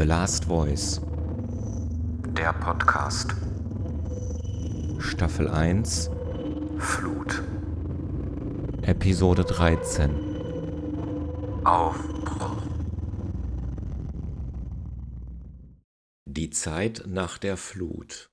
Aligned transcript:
The 0.00 0.06
Last 0.06 0.46
Voice. 0.46 1.00
Der 2.34 2.54
Podcast. 2.54 3.34
Staffel 4.98 5.46
1. 5.46 6.08
Flut. 6.78 7.42
Episode 8.80 9.44
13. 9.44 11.66
Aufbruch. 11.66 12.62
Die 16.24 16.48
Zeit 16.48 17.02
nach 17.06 17.36
der 17.36 17.58
Flut. 17.58 18.30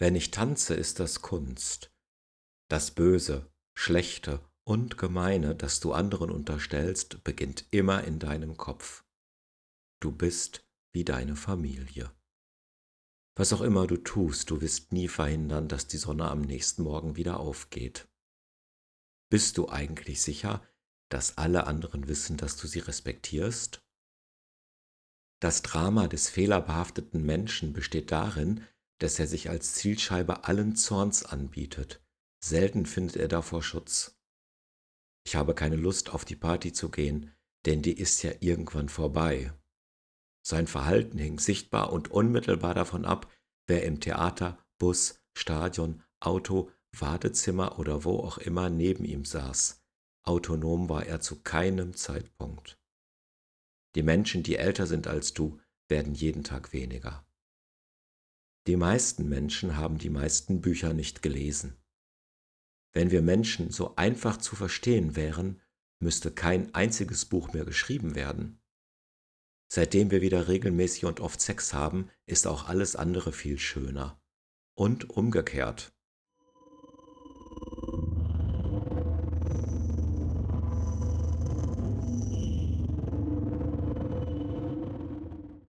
Wenn 0.00 0.16
ich 0.16 0.32
tanze, 0.32 0.74
ist 0.74 0.98
das 0.98 1.22
Kunst. 1.22 1.92
Das 2.68 2.90
Böse, 2.90 3.52
Schlechte 3.76 4.40
und 4.64 4.98
Gemeine, 4.98 5.54
das 5.54 5.78
du 5.78 5.92
anderen 5.92 6.32
unterstellst, 6.32 7.22
beginnt 7.22 7.66
immer 7.70 8.02
in 8.02 8.18
deinem 8.18 8.56
Kopf. 8.56 9.04
Du 10.00 10.10
bist 10.10 10.66
wie 10.92 11.04
deine 11.04 11.36
Familie. 11.36 12.10
Was 13.36 13.52
auch 13.52 13.60
immer 13.60 13.86
du 13.86 13.98
tust, 13.98 14.50
du 14.50 14.60
wirst 14.62 14.92
nie 14.92 15.08
verhindern, 15.08 15.68
dass 15.68 15.86
die 15.86 15.98
Sonne 15.98 16.30
am 16.30 16.40
nächsten 16.40 16.82
Morgen 16.82 17.16
wieder 17.16 17.38
aufgeht. 17.38 18.08
Bist 19.30 19.58
du 19.58 19.68
eigentlich 19.68 20.22
sicher, 20.22 20.66
dass 21.10 21.36
alle 21.38 21.66
anderen 21.66 22.08
wissen, 22.08 22.38
dass 22.38 22.56
du 22.56 22.66
sie 22.66 22.80
respektierst? 22.80 23.82
Das 25.40 25.62
Drama 25.62 26.08
des 26.08 26.28
fehlerbehafteten 26.28 27.24
Menschen 27.24 27.72
besteht 27.72 28.10
darin, 28.10 28.66
dass 28.98 29.18
er 29.18 29.26
sich 29.26 29.48
als 29.50 29.74
Zielscheibe 29.74 30.44
allen 30.44 30.76
Zorns 30.76 31.24
anbietet. 31.24 32.02
Selten 32.42 32.86
findet 32.86 33.16
er 33.16 33.28
davor 33.28 33.62
Schutz. 33.62 34.18
Ich 35.26 35.36
habe 35.36 35.54
keine 35.54 35.76
Lust, 35.76 36.10
auf 36.10 36.24
die 36.24 36.36
Party 36.36 36.72
zu 36.72 36.90
gehen, 36.90 37.34
denn 37.66 37.82
die 37.82 37.98
ist 37.98 38.22
ja 38.22 38.32
irgendwann 38.40 38.88
vorbei. 38.88 39.52
Sein 40.42 40.66
Verhalten 40.66 41.18
hing 41.18 41.38
sichtbar 41.38 41.92
und 41.92 42.10
unmittelbar 42.10 42.74
davon 42.74 43.04
ab, 43.04 43.30
wer 43.66 43.84
im 43.84 44.00
Theater, 44.00 44.58
Bus, 44.78 45.20
Stadion, 45.34 46.02
Auto, 46.18 46.70
Wartezimmer 46.92 47.78
oder 47.78 48.04
wo 48.04 48.18
auch 48.18 48.38
immer 48.38 48.70
neben 48.70 49.04
ihm 49.04 49.24
saß. 49.24 49.82
Autonom 50.22 50.88
war 50.88 51.06
er 51.06 51.20
zu 51.20 51.42
keinem 51.42 51.94
Zeitpunkt. 51.94 52.78
Die 53.94 54.02
Menschen, 54.02 54.42
die 54.42 54.56
älter 54.56 54.86
sind 54.86 55.06
als 55.06 55.34
du, 55.34 55.60
werden 55.88 56.14
jeden 56.14 56.44
Tag 56.44 56.72
weniger. 56.72 57.26
Die 58.66 58.76
meisten 58.76 59.28
Menschen 59.28 59.76
haben 59.76 59.98
die 59.98 60.10
meisten 60.10 60.60
Bücher 60.60 60.92
nicht 60.92 61.22
gelesen. 61.22 61.76
Wenn 62.92 63.10
wir 63.10 63.22
Menschen 63.22 63.70
so 63.70 63.96
einfach 63.96 64.36
zu 64.36 64.56
verstehen 64.56 65.16
wären, 65.16 65.60
müsste 65.98 66.30
kein 66.30 66.74
einziges 66.74 67.24
Buch 67.24 67.52
mehr 67.52 67.64
geschrieben 67.64 68.14
werden. 68.14 68.59
Seitdem 69.72 70.10
wir 70.10 70.20
wieder 70.20 70.48
regelmäßig 70.48 71.04
und 71.04 71.20
oft 71.20 71.40
Sex 71.40 71.72
haben, 71.72 72.10
ist 72.26 72.48
auch 72.48 72.68
alles 72.68 72.96
andere 72.96 73.30
viel 73.30 73.56
schöner. 73.56 74.20
Und 74.74 75.10
umgekehrt. 75.10 75.92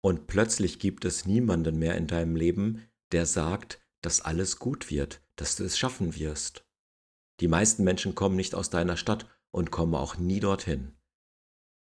Und 0.00 0.26
plötzlich 0.28 0.78
gibt 0.78 1.04
es 1.04 1.26
niemanden 1.26 1.78
mehr 1.78 1.96
in 1.96 2.06
deinem 2.06 2.36
Leben, 2.36 2.88
der 3.12 3.26
sagt, 3.26 3.82
dass 4.00 4.22
alles 4.22 4.58
gut 4.58 4.90
wird, 4.90 5.20
dass 5.36 5.56
du 5.56 5.64
es 5.64 5.78
schaffen 5.78 6.16
wirst. 6.16 6.64
Die 7.40 7.48
meisten 7.48 7.84
Menschen 7.84 8.14
kommen 8.14 8.36
nicht 8.36 8.54
aus 8.54 8.70
deiner 8.70 8.96
Stadt 8.96 9.26
und 9.50 9.70
kommen 9.70 9.94
auch 9.94 10.16
nie 10.16 10.40
dorthin. 10.40 10.96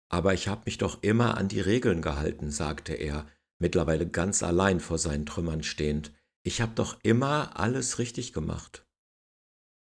Aber 0.09 0.33
ich 0.33 0.47
habe 0.47 0.63
mich 0.65 0.77
doch 0.77 1.03
immer 1.03 1.37
an 1.37 1.47
die 1.47 1.59
Regeln 1.59 2.01
gehalten, 2.01 2.51
sagte 2.51 2.93
er, 2.93 3.27
mittlerweile 3.59 4.07
ganz 4.07 4.43
allein 4.43 4.79
vor 4.79 4.97
seinen 4.97 5.25
Trümmern 5.25 5.63
stehend. 5.63 6.13
Ich 6.43 6.61
habe 6.61 6.73
doch 6.75 6.97
immer 7.03 7.59
alles 7.59 7.99
richtig 7.99 8.33
gemacht. 8.33 8.85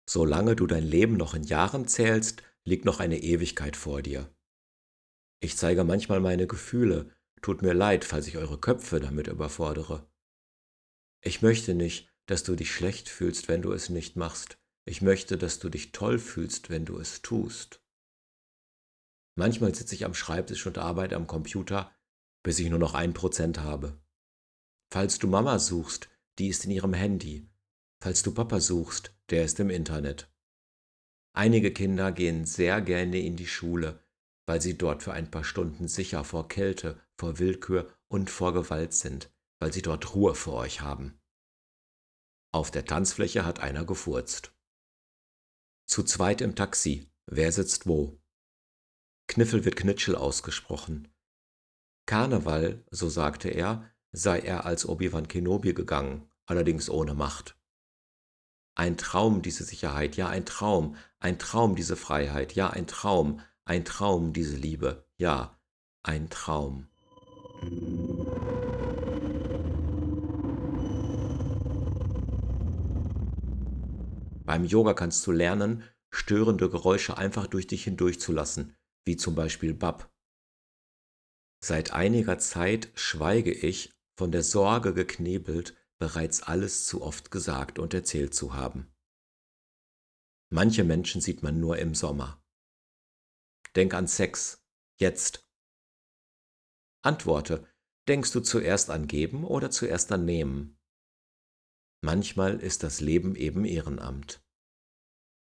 Solange 0.09 0.55
du 0.55 0.67
dein 0.67 0.83
Leben 0.83 1.15
noch 1.15 1.33
in 1.33 1.43
Jahren 1.43 1.87
zählst, 1.87 2.43
liegt 2.65 2.85
noch 2.85 2.99
eine 2.99 3.19
Ewigkeit 3.19 3.77
vor 3.77 4.01
dir. 4.01 4.29
Ich 5.39 5.57
zeige 5.57 5.83
manchmal 5.83 6.19
meine 6.19 6.47
Gefühle, 6.47 7.09
tut 7.41 7.61
mir 7.61 7.73
leid, 7.73 8.05
falls 8.05 8.27
ich 8.27 8.37
eure 8.37 8.59
Köpfe 8.59 8.99
damit 8.99 9.27
überfordere. 9.27 10.07
Ich 11.23 11.41
möchte 11.41 11.73
nicht, 11.73 12.09
dass 12.25 12.43
du 12.43 12.55
dich 12.55 12.73
schlecht 12.73 13.09
fühlst, 13.09 13.47
wenn 13.47 13.61
du 13.61 13.71
es 13.71 13.89
nicht 13.89 14.15
machst. 14.15 14.57
Ich 14.85 15.01
möchte, 15.01 15.37
dass 15.37 15.59
du 15.59 15.69
dich 15.69 15.91
toll 15.91 16.19
fühlst, 16.19 16.69
wenn 16.69 16.85
du 16.85 16.97
es 16.99 17.21
tust. 17.21 17.81
Manchmal 19.41 19.73
sitze 19.73 19.95
ich 19.95 20.05
am 20.05 20.13
Schreibtisch 20.13 20.67
und 20.67 20.77
arbeite 20.77 21.15
am 21.15 21.25
Computer, 21.25 21.91
bis 22.43 22.59
ich 22.59 22.69
nur 22.69 22.77
noch 22.77 22.93
ein 22.93 23.15
Prozent 23.15 23.57
habe. 23.57 23.99
Falls 24.93 25.17
du 25.17 25.27
Mama 25.27 25.57
suchst, 25.57 26.09
die 26.37 26.49
ist 26.49 26.63
in 26.65 26.69
ihrem 26.69 26.93
Handy. 26.93 27.49
Falls 28.03 28.21
du 28.21 28.35
Papa 28.35 28.59
suchst, 28.59 29.15
der 29.31 29.43
ist 29.43 29.59
im 29.59 29.71
Internet. 29.71 30.31
Einige 31.33 31.73
Kinder 31.73 32.11
gehen 32.11 32.45
sehr 32.45 32.81
gerne 32.81 33.19
in 33.19 33.35
die 33.35 33.47
Schule, 33.47 34.05
weil 34.45 34.61
sie 34.61 34.77
dort 34.77 35.01
für 35.01 35.13
ein 35.13 35.31
paar 35.31 35.43
Stunden 35.43 35.87
sicher 35.87 36.23
vor 36.23 36.47
Kälte, 36.47 37.01
vor 37.17 37.39
Willkür 37.39 37.91
und 38.09 38.29
vor 38.29 38.53
Gewalt 38.53 38.93
sind, 38.93 39.33
weil 39.59 39.73
sie 39.73 39.81
dort 39.81 40.13
Ruhe 40.13 40.35
für 40.35 40.53
euch 40.53 40.81
haben. 40.81 41.19
Auf 42.53 42.69
der 42.69 42.85
Tanzfläche 42.85 43.43
hat 43.43 43.59
einer 43.59 43.85
gefurzt. 43.85 44.53
Zu 45.87 46.03
zweit 46.03 46.41
im 46.41 46.55
Taxi. 46.55 47.09
Wer 47.25 47.51
sitzt 47.51 47.87
wo? 47.87 48.20
Kniffel 49.31 49.63
wird 49.63 49.77
Knitschel 49.77 50.17
ausgesprochen. 50.17 51.07
Karneval, 52.05 52.83
so 52.91 53.07
sagte 53.07 53.47
er, 53.47 53.89
sei 54.11 54.39
er 54.39 54.65
als 54.65 54.85
Obi-Wan 54.85 55.29
Kenobi 55.29 55.73
gegangen, 55.73 56.29
allerdings 56.45 56.89
ohne 56.89 57.13
Macht. 57.13 57.57
Ein 58.75 58.97
Traum, 58.97 59.41
diese 59.41 59.63
Sicherheit, 59.63 60.17
ja 60.17 60.27
ein 60.27 60.45
Traum, 60.45 60.97
ein 61.21 61.39
Traum, 61.39 61.77
diese 61.77 61.95
Freiheit, 61.95 62.55
ja 62.55 62.71
ein 62.71 62.87
Traum, 62.87 63.39
ein 63.63 63.85
Traum, 63.85 64.33
diese 64.33 64.57
Liebe, 64.57 65.05
ja 65.15 65.57
ein 66.03 66.29
Traum. 66.29 66.89
Beim 74.43 74.65
Yoga 74.65 74.93
kannst 74.93 75.25
du 75.25 75.31
lernen, 75.31 75.83
störende 76.09 76.69
Geräusche 76.69 77.17
einfach 77.17 77.47
durch 77.47 77.67
dich 77.67 77.85
hindurchzulassen, 77.85 78.75
wie 79.05 79.17
zum 79.17 79.35
Beispiel 79.35 79.73
Bab. 79.73 80.11
Seit 81.63 81.91
einiger 81.91 82.39
Zeit 82.39 82.91
schweige 82.95 83.53
ich, 83.53 83.93
von 84.17 84.31
der 84.31 84.43
Sorge 84.43 84.93
geknebelt, 84.93 85.75
bereits 85.99 86.43
alles 86.43 86.85
zu 86.85 87.01
oft 87.01 87.31
gesagt 87.31 87.79
und 87.79 87.93
erzählt 87.93 88.33
zu 88.33 88.53
haben. 88.53 88.91
Manche 90.51 90.83
Menschen 90.83 91.21
sieht 91.21 91.43
man 91.43 91.59
nur 91.59 91.77
im 91.77 91.95
Sommer. 91.95 92.43
Denk 93.75 93.93
an 93.93 94.07
Sex, 94.07 94.65
jetzt. 94.99 95.47
Antworte, 97.03 97.67
denkst 98.07 98.31
du 98.31 98.41
zuerst 98.41 98.89
an 98.89 99.07
geben 99.07 99.45
oder 99.45 99.71
zuerst 99.71 100.11
an 100.11 100.25
nehmen? 100.25 100.79
Manchmal 102.03 102.59
ist 102.59 102.83
das 102.83 102.99
Leben 102.99 103.35
eben 103.35 103.63
Ehrenamt. 103.63 104.43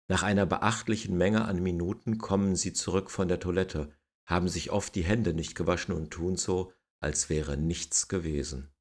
Nach 0.08 0.22
einer 0.22 0.46
beachtlichen 0.46 1.16
Menge 1.16 1.44
an 1.44 1.62
Minuten 1.62 2.18
kommen 2.18 2.54
sie 2.54 2.72
zurück 2.72 3.10
von 3.10 3.28
der 3.28 3.40
Toilette, 3.40 3.92
haben 4.24 4.48
sich 4.48 4.70
oft 4.70 4.94
die 4.94 5.04
Hände 5.04 5.34
nicht 5.34 5.54
gewaschen 5.54 5.94
und 5.94 6.10
tun 6.10 6.36
so, 6.36 6.72
als 7.00 7.28
wäre 7.28 7.56
nichts 7.56 8.08
gewesen. 8.08 8.72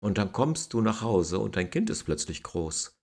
Und 0.00 0.18
dann 0.18 0.32
kommst 0.32 0.72
du 0.72 0.80
nach 0.80 1.02
Hause 1.02 1.38
und 1.38 1.56
dein 1.56 1.70
Kind 1.70 1.90
ist 1.90 2.04
plötzlich 2.04 2.42
groß. 2.42 2.98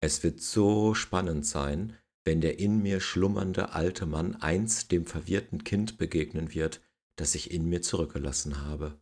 Es 0.00 0.22
wird 0.22 0.40
so 0.40 0.94
spannend 0.94 1.44
sein, 1.44 1.96
wenn 2.24 2.40
der 2.40 2.58
in 2.58 2.82
mir 2.82 3.00
schlummernde 3.00 3.72
alte 3.72 4.06
Mann 4.06 4.36
einst 4.36 4.92
dem 4.92 5.06
verwirrten 5.06 5.64
Kind 5.64 5.98
begegnen 5.98 6.54
wird, 6.54 6.82
das 7.16 7.34
ich 7.34 7.50
in 7.50 7.68
mir 7.68 7.82
zurückgelassen 7.82 8.64
habe. 8.64 9.00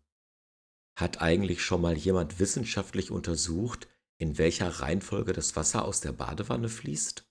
Hat 0.96 1.20
eigentlich 1.20 1.62
schon 1.62 1.82
mal 1.82 1.96
jemand 1.96 2.38
wissenschaftlich 2.38 3.10
untersucht, 3.10 3.88
in 4.18 4.38
welcher 4.38 4.68
Reihenfolge 4.68 5.32
das 5.32 5.56
Wasser 5.56 5.84
aus 5.84 6.00
der 6.00 6.12
Badewanne 6.12 6.68
fließt? 6.68 7.28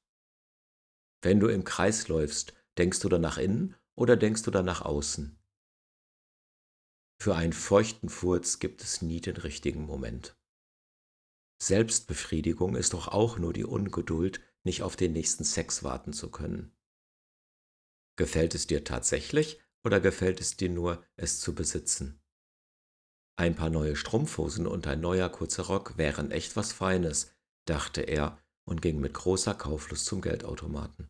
Wenn 1.22 1.40
du 1.40 1.48
im 1.48 1.64
Kreis 1.64 2.08
läufst, 2.08 2.54
denkst 2.78 3.00
du 3.00 3.10
dann 3.10 3.22
nach 3.22 3.38
innen 3.38 3.76
oder 3.96 4.16
denkst 4.16 4.44
du 4.44 4.52
dann 4.52 4.66
nach 4.66 4.82
außen? 4.82 5.40
Für 7.22 7.36
einen 7.36 7.54
feuchten 7.54 8.10
Furz 8.10 8.60
gibt 8.60 8.84
es 8.84 9.02
nie 9.02 9.22
den 9.22 9.38
richtigen 9.38 9.86
Moment. 9.86 10.38
Selbstbefriedigung 11.62 12.76
ist 12.76 12.94
doch 12.94 13.08
auch 13.08 13.40
nur 13.40 13.54
die 13.54 13.64
Ungeduld, 13.64 14.42
nicht 14.64 14.84
auf 14.84 14.96
den 14.96 15.14
nächsten 15.14 15.44
Sex 15.44 15.84
warten 15.84 16.14
zu 16.14 16.30
können. 16.30 16.76
Gefällt 18.18 18.56
es 18.56 18.68
dir 18.68 18.84
tatsächlich 18.84 19.62
oder 19.84 20.00
gefällt 20.00 20.42
es 20.42 20.58
dir 20.58 20.70
nur, 20.70 21.04
es 21.16 21.40
zu 21.40 21.56
besitzen? 21.56 22.22
Ein 23.38 23.56
paar 23.56 23.70
neue 23.70 23.96
Strumpfhosen 23.96 24.66
und 24.66 24.88
ein 24.88 25.02
neuer 25.02 25.30
kurzer 25.30 25.64
Rock 25.64 25.98
wären 25.98 26.32
echt 26.32 26.56
was 26.56 26.72
Feines, 26.72 27.34
dachte 27.66 28.02
er 28.02 28.42
und 28.66 28.82
ging 28.82 29.00
mit 29.00 29.14
großer 29.14 29.54
Kauflust 29.54 30.06
zum 30.06 30.22
Geldautomaten. 30.22 31.10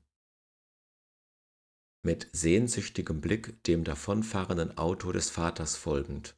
Mit 2.03 2.29
sehnsüchtigem 2.33 3.21
Blick 3.21 3.63
dem 3.63 3.83
davonfahrenden 3.83 4.77
Auto 4.77 5.11
des 5.11 5.29
Vaters 5.29 5.75
folgend. 5.75 6.37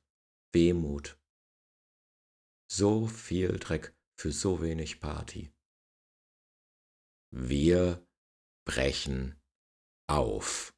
Wehmut. 0.53 1.19
So 2.69 3.07
viel 3.07 3.57
Dreck 3.59 3.95
für 4.17 4.31
so 4.31 4.61
wenig 4.61 4.99
Party. 4.99 5.53
Wir 7.31 8.05
brechen 8.65 9.39
auf. 10.07 10.76